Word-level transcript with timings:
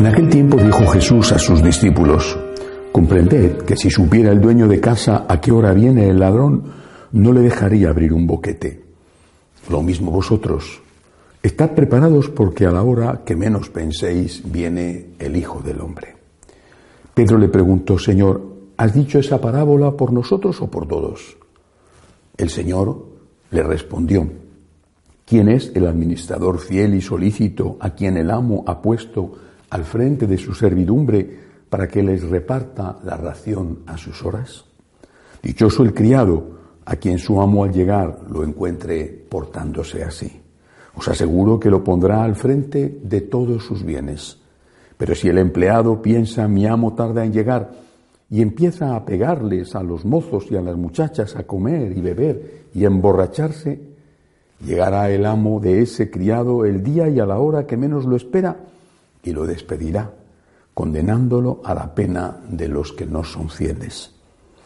En 0.00 0.06
aquel 0.06 0.30
tiempo 0.30 0.56
dijo 0.56 0.86
Jesús 0.86 1.30
a 1.30 1.38
sus 1.38 1.62
discípulos, 1.62 2.34
comprended 2.90 3.58
que 3.64 3.76
si 3.76 3.90
supiera 3.90 4.32
el 4.32 4.40
dueño 4.40 4.66
de 4.66 4.80
casa 4.80 5.26
a 5.28 5.38
qué 5.42 5.52
hora 5.52 5.74
viene 5.74 6.08
el 6.08 6.18
ladrón, 6.18 6.72
no 7.12 7.34
le 7.34 7.42
dejaría 7.42 7.90
abrir 7.90 8.14
un 8.14 8.26
boquete. 8.26 8.82
Lo 9.68 9.82
mismo 9.82 10.10
vosotros, 10.10 10.80
estad 11.42 11.72
preparados 11.72 12.30
porque 12.30 12.64
a 12.64 12.70
la 12.70 12.82
hora 12.82 13.20
que 13.26 13.36
menos 13.36 13.68
penséis 13.68 14.40
viene 14.42 15.08
el 15.18 15.36
Hijo 15.36 15.60
del 15.60 15.82
Hombre. 15.82 16.16
Pedro 17.12 17.36
le 17.36 17.48
preguntó, 17.48 17.98
Señor, 17.98 18.40
¿has 18.78 18.94
dicho 18.94 19.18
esa 19.18 19.38
parábola 19.38 19.98
por 19.98 20.14
nosotros 20.14 20.62
o 20.62 20.70
por 20.70 20.88
todos? 20.88 21.36
El 22.38 22.48
Señor 22.48 23.04
le 23.50 23.62
respondió, 23.62 24.26
¿quién 25.26 25.50
es 25.50 25.70
el 25.74 25.86
administrador 25.86 26.58
fiel 26.58 26.94
y 26.94 27.02
solícito 27.02 27.76
a 27.80 27.90
quien 27.90 28.16
el 28.16 28.30
amo 28.30 28.64
ha 28.66 28.80
puesto 28.80 29.49
al 29.70 29.84
frente 29.84 30.26
de 30.26 30.36
su 30.36 30.52
servidumbre 30.54 31.38
para 31.68 31.88
que 31.88 32.02
les 32.02 32.22
reparta 32.28 32.98
la 33.04 33.16
ración 33.16 33.80
a 33.86 33.96
sus 33.96 34.24
horas? 34.24 34.64
Dichoso 35.42 35.82
el 35.82 35.94
criado 35.94 36.58
a 36.84 36.96
quien 36.96 37.18
su 37.18 37.40
amo 37.40 37.64
al 37.64 37.72
llegar 37.72 38.20
lo 38.28 38.44
encuentre 38.44 39.06
portándose 39.28 40.02
así. 40.02 40.40
Os 40.96 41.08
aseguro 41.08 41.58
que 41.58 41.70
lo 41.70 41.84
pondrá 41.84 42.24
al 42.24 42.34
frente 42.34 42.98
de 43.02 43.20
todos 43.22 43.64
sus 43.64 43.84
bienes. 43.84 44.38
Pero 44.98 45.14
si 45.14 45.28
el 45.28 45.38
empleado 45.38 46.02
piensa 46.02 46.48
mi 46.48 46.66
amo 46.66 46.94
tarda 46.94 47.24
en 47.24 47.32
llegar 47.32 47.70
y 48.28 48.42
empieza 48.42 48.94
a 48.94 49.04
pegarles 49.04 49.74
a 49.74 49.82
los 49.82 50.04
mozos 50.04 50.50
y 50.50 50.56
a 50.56 50.60
las 50.60 50.76
muchachas 50.76 51.36
a 51.36 51.44
comer 51.44 51.96
y 51.96 52.00
beber 52.00 52.64
y 52.74 52.84
emborracharse, 52.84 53.80
llegará 54.64 55.10
el 55.10 55.24
amo 55.24 55.58
de 55.58 55.82
ese 55.82 56.10
criado 56.10 56.64
el 56.64 56.82
día 56.82 57.08
y 57.08 57.18
a 57.18 57.26
la 57.26 57.38
hora 57.38 57.66
que 57.66 57.76
menos 57.76 58.04
lo 58.04 58.16
espera 58.16 58.58
y 59.22 59.32
lo 59.32 59.46
despedirá, 59.46 60.12
condenándolo 60.74 61.60
a 61.64 61.74
la 61.74 61.94
pena 61.94 62.40
de 62.48 62.68
los 62.68 62.92
que 62.92 63.06
no 63.06 63.24
son 63.24 63.48
fieles. 63.50 64.14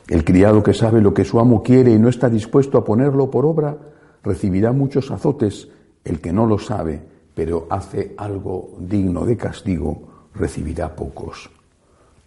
El 0.06 0.24
criado 0.24 0.62
que 0.62 0.74
sabe 0.74 1.00
lo 1.00 1.14
que 1.14 1.24
su 1.24 1.40
amo 1.40 1.62
quiere 1.62 1.92
y 1.92 1.98
no 1.98 2.08
está 2.08 2.28
dispuesto 2.28 2.76
a 2.76 2.84
ponerlo 2.84 3.30
por 3.30 3.46
obra, 3.46 3.76
recibirá 4.22 4.72
muchos 4.72 5.10
azotes. 5.10 5.68
El 6.04 6.20
que 6.20 6.32
no 6.32 6.46
lo 6.46 6.58
sabe, 6.58 7.00
pero 7.34 7.66
hace 7.70 8.14
algo 8.16 8.76
digno 8.78 9.24
de 9.24 9.36
castigo, 9.36 10.28
recibirá 10.34 10.94
pocos. 10.94 11.50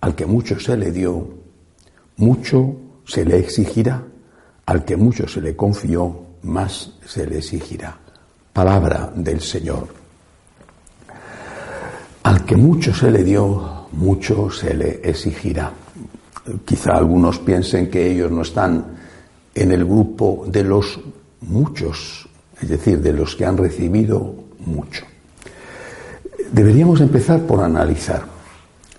Al 0.02 0.16
que 0.16 0.26
mucho 0.26 0.60
se 0.60 0.76
le 0.76 0.92
dio, 0.92 1.28
mucho 2.18 2.76
se 3.06 3.24
le 3.26 3.38
exigirá. 3.38 4.04
Al 4.66 4.84
que 4.84 4.98
mucho 4.98 5.28
se 5.28 5.40
le 5.40 5.56
confió, 5.56 6.20
más 6.44 6.94
se 7.06 7.26
le 7.26 7.38
exigirá. 7.38 7.98
Palabra 8.52 9.12
del 9.16 9.40
Señor. 9.40 10.07
Al 12.38 12.46
que 12.46 12.56
mucho 12.56 12.94
se 12.94 13.10
le 13.10 13.24
dio, 13.24 13.88
mucho 13.94 14.52
se 14.52 14.72
le 14.76 15.02
exigirá. 15.04 15.74
Quizá 16.64 16.96
algunos 16.96 17.40
piensen 17.40 17.90
que 17.90 18.12
ellos 18.12 18.30
no 18.30 18.44
están 18.44 18.86
en 19.56 19.72
el 19.72 19.84
grupo 19.84 20.46
de 20.48 20.64
los 20.64 21.00
muchos, 21.42 22.30
es 22.62 22.70
decir, 22.70 23.02
de 23.02 23.12
los 23.12 23.36
que 23.36 23.44
han 23.44 23.58
recibido 23.58 24.36
mucho. 24.68 25.04
Deberíamos 26.52 27.02
empezar 27.02 27.42
por 27.42 27.64
analizar 27.64 28.22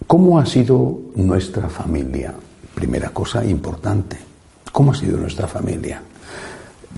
cómo 0.04 0.40
ha 0.40 0.44
sido 0.44 0.98
nuestra 1.14 1.68
familia. 1.68 2.34
Primera 2.74 3.10
cosa 3.10 3.44
importante, 3.44 4.16
¿cómo 4.72 4.90
ha 4.90 4.96
sido 4.96 5.16
nuestra 5.16 5.46
familia? 5.46 6.02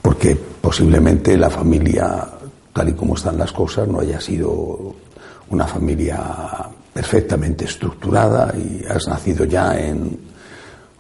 Porque 0.01 0.37
posiblemente 0.37 1.37
la 1.37 1.51
familia, 1.51 2.27
tal 2.73 2.89
y 2.89 2.93
como 2.95 3.15
están 3.15 3.37
las 3.37 3.53
cosas, 3.53 3.87
no 3.87 4.01
haya 4.01 4.19
sido 4.23 5.10
una 5.51 5.67
familia 5.67 6.69
perfectamente 6.93 7.65
estructurada 7.65 8.55
y 8.57 8.85
has 8.85 9.07
nacido 9.09 9.45
ya 9.45 9.79
en 9.79 10.19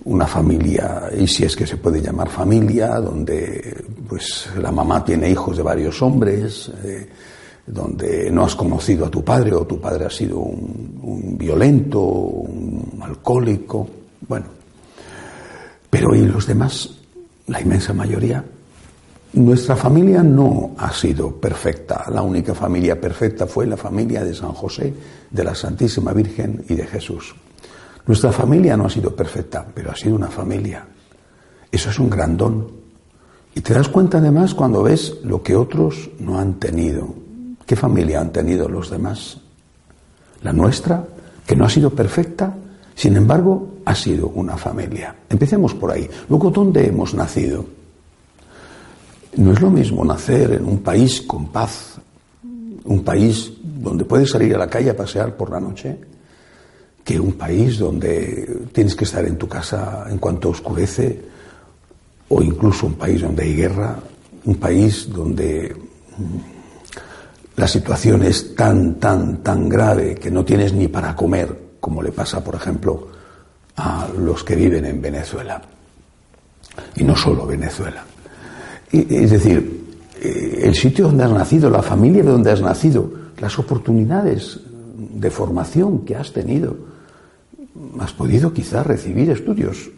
una 0.04 0.26
familia, 0.26 1.10
y 1.16 1.26
si 1.26 1.44
es 1.44 1.54
que 1.54 1.66
se 1.66 1.76
puede 1.76 2.00
llamar 2.00 2.28
familia, 2.28 2.96
donde 3.00 3.84
pues 4.08 4.48
la 4.60 4.72
mamá 4.72 5.04
tiene 5.04 5.28
hijos 5.30 5.56
de 5.56 5.62
varios 5.62 6.00
hombres, 6.00 6.70
eh, 6.84 7.08
donde 7.66 8.30
no 8.30 8.44
has 8.44 8.56
conocido 8.56 9.06
a 9.06 9.10
tu 9.10 9.22
padre 9.22 9.52
o 9.54 9.66
tu 9.66 9.78
padre 9.78 10.06
ha 10.06 10.10
sido 10.10 10.38
un, 10.38 10.98
un 11.02 11.38
violento, 11.38 12.00
un 12.00 12.98
alcohólico, 13.02 13.86
bueno. 14.26 14.46
Pero 15.90 16.14
¿y 16.14 16.20
los 16.20 16.46
demás? 16.46 16.88
La 17.48 17.60
inmensa 17.60 17.92
mayoría 17.92 18.42
nuestra 19.32 19.76
familia 19.76 20.22
no 20.22 20.72
ha 20.76 20.92
sido 20.92 21.36
perfecta. 21.36 22.06
La 22.12 22.22
única 22.22 22.54
familia 22.54 23.00
perfecta 23.00 23.46
fue 23.46 23.66
la 23.66 23.76
familia 23.76 24.24
de 24.24 24.34
San 24.34 24.52
José, 24.52 24.92
de 25.30 25.44
la 25.44 25.54
Santísima 25.54 26.12
Virgen 26.12 26.64
y 26.68 26.74
de 26.74 26.86
Jesús. 26.86 27.34
Nuestra 28.06 28.32
familia 28.32 28.76
no 28.76 28.86
ha 28.86 28.90
sido 28.90 29.14
perfecta, 29.14 29.64
pero 29.72 29.92
ha 29.92 29.96
sido 29.96 30.16
una 30.16 30.28
familia. 30.28 30.84
Eso 31.70 31.90
es 31.90 31.98
un 32.00 32.10
gran 32.10 32.36
don. 32.36 32.66
Y 33.54 33.60
te 33.60 33.74
das 33.74 33.88
cuenta 33.88 34.18
además 34.18 34.54
cuando 34.54 34.82
ves 34.82 35.18
lo 35.22 35.42
que 35.42 35.54
otros 35.54 36.10
no 36.18 36.38
han 36.38 36.54
tenido. 36.54 37.14
¿Qué 37.66 37.76
familia 37.76 38.20
han 38.20 38.32
tenido 38.32 38.68
los 38.68 38.90
demás? 38.90 39.38
La 40.42 40.52
nuestra, 40.52 41.04
que 41.46 41.54
no 41.54 41.66
ha 41.66 41.70
sido 41.70 41.90
perfecta, 41.90 42.52
sin 42.96 43.16
embargo, 43.16 43.74
ha 43.84 43.94
sido 43.94 44.28
una 44.28 44.56
familia. 44.56 45.14
Empecemos 45.28 45.74
por 45.74 45.92
ahí. 45.92 46.08
Luego, 46.28 46.50
¿dónde 46.50 46.86
hemos 46.86 47.14
nacido? 47.14 47.79
No 49.36 49.52
es 49.52 49.60
lo 49.60 49.70
mismo 49.70 50.04
nacer 50.04 50.52
en 50.52 50.64
un 50.64 50.78
país 50.78 51.22
con 51.22 51.48
paz, 51.48 51.98
un 52.84 53.04
país 53.04 53.52
donde 53.62 54.04
puedes 54.04 54.30
salir 54.30 54.54
a 54.54 54.58
la 54.58 54.68
calle 54.68 54.90
a 54.90 54.96
pasear 54.96 55.36
por 55.36 55.50
la 55.50 55.60
noche, 55.60 55.98
que 57.04 57.18
un 57.18 57.32
país 57.32 57.78
donde 57.78 58.68
tienes 58.72 58.94
que 58.94 59.04
estar 59.04 59.24
en 59.24 59.38
tu 59.38 59.48
casa 59.48 60.06
en 60.10 60.18
cuanto 60.18 60.50
oscurece, 60.50 61.20
o 62.28 62.42
incluso 62.42 62.86
un 62.86 62.94
país 62.94 63.22
donde 63.22 63.44
hay 63.44 63.54
guerra, 63.54 63.98
un 64.44 64.54
país 64.56 65.08
donde 65.10 65.74
mm, 66.18 66.60
la 67.56 67.68
situación 67.68 68.22
es 68.22 68.54
tan, 68.54 68.94
tan, 68.96 69.42
tan 69.42 69.68
grave 69.68 70.14
que 70.14 70.30
no 70.30 70.44
tienes 70.44 70.72
ni 70.72 70.88
para 70.88 71.14
comer, 71.14 71.76
como 71.80 72.02
le 72.02 72.12
pasa, 72.12 72.42
por 72.42 72.54
ejemplo, 72.54 73.08
a 73.76 74.08
los 74.18 74.44
que 74.44 74.56
viven 74.56 74.84
en 74.84 75.00
Venezuela. 75.00 75.60
Y 76.96 77.04
no 77.04 77.16
solo 77.16 77.46
Venezuela. 77.46 78.04
Es 78.92 79.30
decir, 79.30 79.86
eh, 80.20 80.60
el 80.64 80.74
sitio 80.74 81.06
donde 81.06 81.24
has 81.24 81.32
nacido, 81.32 81.70
la 81.70 81.82
familia 81.82 82.22
de 82.22 82.30
donde 82.30 82.50
has 82.50 82.60
nacido, 82.60 83.10
las 83.38 83.58
oportunidades 83.58 84.60
de 85.14 85.30
formación 85.30 86.04
que 86.04 86.16
has 86.16 86.32
tenido. 86.32 86.76
Has 87.98 88.12
podido 88.12 88.52
quizás 88.52 88.86
recibir 88.86 89.30
estudios 89.30 89.90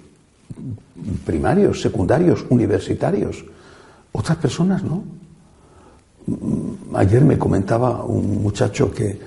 primarios, 1.25 1.81
secundarios, 1.81 2.45
universitarios. 2.51 3.45
Otras 4.13 4.39
personas 4.39 4.83
no. 4.83 5.03
Ayer 6.95 7.25
me 7.25 7.39
comentaba 7.39 8.05
un 8.05 8.43
muchacho 8.43 8.93
que 8.93 9.19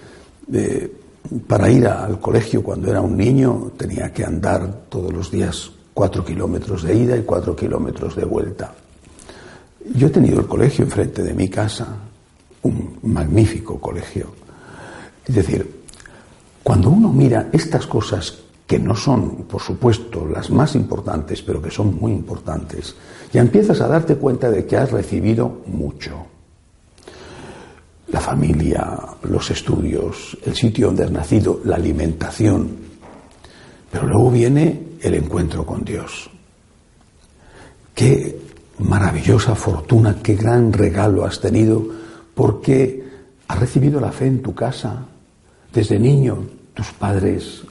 eh, 0.53 0.93
para 1.47 1.69
ir 1.69 1.87
al 1.87 2.19
colegio 2.19 2.63
cuando 2.63 2.89
era 2.89 3.01
un 3.01 3.17
niño 3.17 3.71
tenía 3.75 4.13
que 4.13 4.23
andar 4.23 4.85
todos 4.87 5.11
los 5.11 5.31
días 5.31 5.71
cuatro 5.93 6.23
kilómetros 6.23 6.83
de 6.83 6.95
ida 6.95 7.17
y 7.17 7.23
cuatro 7.23 7.55
kilómetros 7.55 8.15
de 8.15 8.25
vuelta. 8.25 8.73
Yo 9.93 10.07
he 10.07 10.09
tenido 10.09 10.39
el 10.39 10.47
colegio 10.47 10.83
enfrente 10.85 11.21
de 11.21 11.33
mi 11.33 11.47
casa, 11.47 11.87
un 12.63 12.99
magnífico 13.03 13.79
colegio. 13.79 14.33
Es 15.25 15.35
decir, 15.35 15.83
cuando 16.63 16.89
uno 16.89 17.11
mira 17.13 17.49
estas 17.51 17.85
cosas 17.85 18.39
que 18.65 18.79
no 18.79 18.95
son, 18.95 19.43
por 19.43 19.61
supuesto, 19.61 20.25
las 20.25 20.49
más 20.49 20.75
importantes, 20.75 21.41
pero 21.43 21.61
que 21.61 21.69
son 21.69 21.95
muy 21.99 22.11
importantes, 22.11 22.95
ya 23.31 23.41
empiezas 23.41 23.79
a 23.81 23.87
darte 23.87 24.15
cuenta 24.15 24.49
de 24.49 24.65
que 24.65 24.77
has 24.77 24.91
recibido 24.91 25.61
mucho. 25.67 26.25
La 28.07 28.19
familia, 28.19 28.97
los 29.23 29.51
estudios, 29.51 30.37
el 30.43 30.55
sitio 30.55 30.87
donde 30.87 31.03
has 31.03 31.11
nacido, 31.11 31.61
la 31.65 31.75
alimentación. 31.75 32.69
Pero 33.91 34.07
luego 34.07 34.31
viene 34.31 34.97
el 35.01 35.13
encuentro 35.13 35.65
con 35.65 35.83
Dios. 35.83 36.29
¿Qué 37.93 38.39
maravillosa 38.79 39.55
fortuna, 39.55 40.17
qué 40.21 40.35
gran 40.35 40.73
regalo 40.73 41.25
has 41.25 41.39
tenido, 41.39 41.85
porque 42.33 43.03
has 43.47 43.59
recibido 43.59 43.99
la 43.99 44.11
fe 44.11 44.27
en 44.27 44.41
tu 44.41 44.53
casa, 44.53 45.05
desde 45.73 45.99
niño, 45.99 46.45
tus 46.73 46.91
padres, 46.91 47.61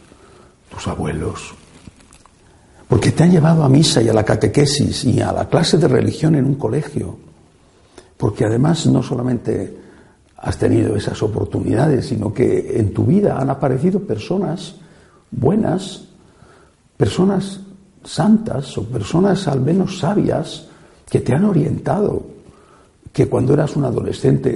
tus 0.70 0.86
abuelos, 0.88 1.54
porque 2.88 3.12
te 3.12 3.24
han 3.24 3.30
llevado 3.30 3.64
a 3.64 3.68
misa 3.68 4.02
y 4.02 4.08
a 4.08 4.12
la 4.12 4.24
catequesis 4.24 5.04
y 5.04 5.20
a 5.20 5.32
la 5.32 5.48
clase 5.48 5.78
de 5.78 5.88
religión 5.88 6.34
en 6.34 6.44
un 6.44 6.54
colegio, 6.54 7.16
porque 8.16 8.44
además 8.44 8.86
no 8.86 9.02
solamente 9.02 9.78
has 10.36 10.58
tenido 10.58 10.94
esas 10.94 11.22
oportunidades, 11.22 12.06
sino 12.06 12.32
que 12.32 12.78
en 12.78 12.92
tu 12.92 13.04
vida 13.04 13.38
han 13.38 13.50
aparecido 13.50 14.00
personas 14.00 14.76
buenas, 15.30 16.04
personas 16.96 17.60
santas 18.04 18.76
o 18.76 18.84
personas 18.84 19.48
al 19.48 19.60
menos 19.60 19.98
sabias, 19.98 20.68
que 21.14 21.20
te 21.20 21.32
han 21.32 21.44
orientado, 21.44 22.26
que 23.12 23.28
cuando 23.28 23.54
eras 23.54 23.76
un 23.76 23.84
adolescente 23.84 24.50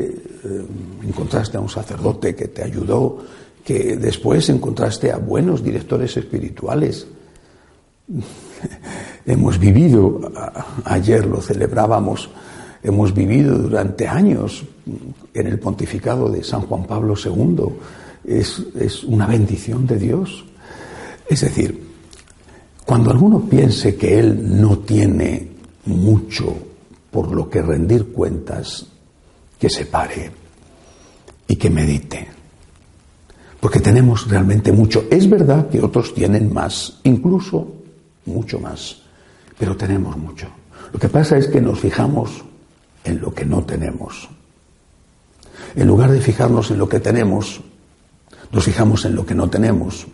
eh, 0.44 0.66
encontraste 1.06 1.56
a 1.56 1.60
un 1.60 1.68
sacerdote 1.68 2.34
que 2.34 2.48
te 2.48 2.64
ayudó, 2.64 3.18
que 3.64 3.96
después 3.96 4.48
encontraste 4.48 5.12
a 5.12 5.18
buenos 5.18 5.62
directores 5.62 6.16
espirituales. 6.16 7.06
hemos 9.24 9.56
vivido, 9.60 10.32
ayer 10.82 11.26
lo 11.26 11.40
celebrábamos, 11.40 12.28
hemos 12.82 13.14
vivido 13.14 13.56
durante 13.56 14.08
años 14.08 14.64
en 15.34 15.46
el 15.46 15.60
pontificado 15.60 16.28
de 16.28 16.42
San 16.42 16.62
Juan 16.62 16.86
Pablo 16.88 17.14
II. 17.24 17.66
Es, 18.24 18.60
es 18.74 19.04
una 19.04 19.28
bendición 19.28 19.86
de 19.86 19.96
Dios. 19.96 20.44
Es 21.28 21.40
decir, 21.42 21.86
cuando 22.84 23.12
alguno 23.12 23.42
piense 23.48 23.94
que 23.94 24.18
él 24.18 24.60
no 24.60 24.78
tiene 24.78 25.57
mucho 25.88 26.56
por 27.10 27.32
lo 27.32 27.48
que 27.48 27.62
rendir 27.62 28.12
cuentas, 28.12 28.86
que 29.58 29.70
se 29.70 29.86
pare 29.86 30.30
y 31.48 31.56
que 31.56 31.70
medite. 31.70 32.28
Porque 33.60 33.80
tenemos 33.80 34.28
realmente 34.28 34.70
mucho. 34.70 35.06
Es 35.10 35.28
verdad 35.28 35.68
que 35.68 35.82
otros 35.82 36.14
tienen 36.14 36.52
más, 36.52 37.00
incluso 37.04 37.66
mucho 38.26 38.60
más, 38.60 39.02
pero 39.58 39.76
tenemos 39.76 40.16
mucho. 40.16 40.48
Lo 40.92 40.98
que 40.98 41.08
pasa 41.08 41.36
es 41.36 41.48
que 41.48 41.60
nos 41.60 41.80
fijamos 41.80 42.44
en 43.04 43.20
lo 43.20 43.34
que 43.34 43.44
no 43.44 43.64
tenemos. 43.64 44.28
En 45.74 45.86
lugar 45.86 46.10
de 46.12 46.20
fijarnos 46.20 46.70
en 46.70 46.78
lo 46.78 46.88
que 46.88 47.00
tenemos, 47.00 47.60
nos 48.52 48.64
fijamos 48.64 49.04
en 49.04 49.14
lo 49.14 49.26
que 49.26 49.34
no 49.34 49.50
tenemos 49.50 50.06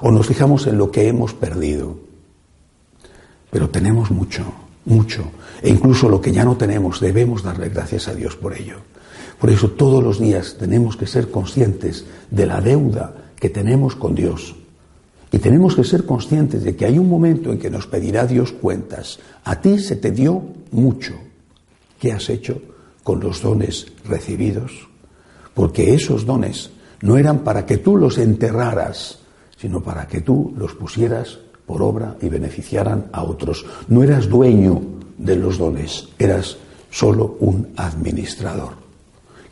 o 0.00 0.10
nos 0.10 0.26
fijamos 0.26 0.66
en 0.66 0.78
lo 0.78 0.90
que 0.90 1.08
hemos 1.08 1.34
perdido. 1.34 1.98
Pero 3.50 3.70
tenemos 3.70 4.10
mucho, 4.10 4.44
mucho. 4.86 5.24
E 5.62 5.68
incluso 5.68 6.08
lo 6.08 6.20
que 6.20 6.32
ya 6.32 6.44
no 6.44 6.56
tenemos, 6.56 7.00
debemos 7.00 7.42
darle 7.42 7.68
gracias 7.68 8.08
a 8.08 8.14
Dios 8.14 8.36
por 8.36 8.54
ello. 8.54 8.76
Por 9.38 9.50
eso 9.50 9.70
todos 9.72 10.02
los 10.02 10.18
días 10.18 10.56
tenemos 10.58 10.96
que 10.96 11.06
ser 11.06 11.30
conscientes 11.30 12.06
de 12.30 12.46
la 12.46 12.60
deuda 12.60 13.14
que 13.38 13.50
tenemos 13.50 13.94
con 13.94 14.14
Dios. 14.14 14.56
Y 15.30 15.38
tenemos 15.38 15.76
que 15.76 15.84
ser 15.84 16.06
conscientes 16.06 16.62
de 16.64 16.76
que 16.76 16.86
hay 16.86 16.98
un 16.98 17.08
momento 17.08 17.52
en 17.52 17.58
que 17.58 17.68
nos 17.68 17.86
pedirá 17.86 18.26
Dios 18.26 18.52
cuentas. 18.52 19.18
A 19.44 19.60
ti 19.60 19.78
se 19.78 19.96
te 19.96 20.10
dio 20.10 20.42
mucho. 20.70 21.14
¿Qué 22.00 22.12
has 22.12 22.30
hecho 22.30 22.62
con 23.02 23.20
los 23.20 23.42
dones 23.42 23.86
recibidos? 24.08 24.88
Porque 25.52 25.94
esos 25.94 26.24
dones 26.24 26.70
no 27.02 27.18
eran 27.18 27.40
para 27.40 27.66
que 27.66 27.78
tú 27.78 27.96
los 27.96 28.18
enterraras, 28.18 29.18
sino 29.58 29.82
para 29.82 30.06
que 30.06 30.20
tú 30.20 30.54
los 30.56 30.74
pusieras 30.74 31.38
por 31.66 31.82
obra 31.82 32.16
y 32.22 32.28
beneficiaran 32.28 33.06
a 33.12 33.24
otros. 33.24 33.66
No 33.88 34.02
eras 34.02 34.28
dueño 34.28 34.80
de 35.18 35.36
los 35.36 35.58
dones, 35.58 36.08
eras 36.18 36.56
solo 36.90 37.36
un 37.40 37.68
administrador. 37.76 38.74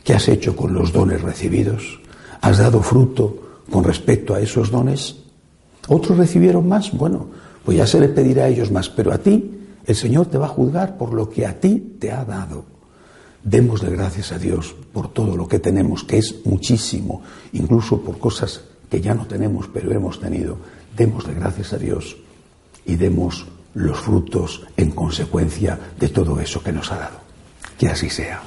¿Qué 0.03 0.13
has 0.13 0.27
hecho 0.27 0.55
con 0.55 0.73
los 0.73 0.93
dones 0.93 1.21
recibidos? 1.21 1.99
¿Has 2.41 2.59
dado 2.59 2.81
fruto 2.81 3.63
con 3.71 3.83
respecto 3.83 4.33
a 4.33 4.39
esos 4.39 4.71
dones? 4.71 5.17
¿Otros 5.87 6.17
recibieron 6.17 6.67
más? 6.67 6.91
Bueno, 6.91 7.27
pues 7.63 7.77
ya 7.77 7.87
se 7.87 7.99
le 7.99 8.09
pedirá 8.09 8.45
a 8.45 8.49
ellos 8.49 8.71
más, 8.71 8.89
pero 8.89 9.11
a 9.11 9.17
ti 9.17 9.51
el 9.85 9.95
Señor 9.95 10.27
te 10.27 10.37
va 10.37 10.45
a 10.45 10.49
juzgar 10.49 10.97
por 10.97 11.13
lo 11.13 11.29
que 11.29 11.45
a 11.45 11.59
ti 11.59 11.97
te 11.99 12.11
ha 12.11 12.23
dado. 12.23 12.65
Démosle 13.43 13.91
gracias 13.91 14.31
a 14.31 14.39
Dios 14.39 14.75
por 14.91 15.13
todo 15.13 15.35
lo 15.35 15.47
que 15.47 15.59
tenemos, 15.59 16.03
que 16.03 16.17
es 16.17 16.35
muchísimo, 16.45 17.21
incluso 17.53 18.01
por 18.01 18.17
cosas 18.17 18.61
que 18.89 19.01
ya 19.01 19.13
no 19.13 19.25
tenemos, 19.25 19.67
pero 19.71 19.91
hemos 19.91 20.19
tenido. 20.19 20.57
Démosle 20.95 21.33
gracias 21.33 21.73
a 21.73 21.77
Dios 21.77 22.15
y 22.85 22.95
demos 22.95 23.45
los 23.73 23.99
frutos 23.99 24.65
en 24.77 24.91
consecuencia 24.91 25.77
de 25.99 26.07
todo 26.09 26.39
eso 26.39 26.63
que 26.63 26.71
nos 26.71 26.91
ha 26.91 26.97
dado. 26.97 27.19
Que 27.77 27.89
así 27.89 28.09
sea. 28.09 28.41